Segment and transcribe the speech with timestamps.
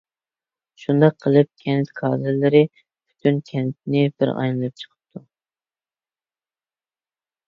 [0.83, 5.23] شۇنداق قىلىپ كەنت كادىرلىرى پۈتۈن كەنتنى بىر ئايلىنىپ چىقىپتۇ.